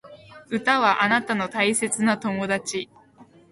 [0.49, 2.89] 歌はあなたの大切な友達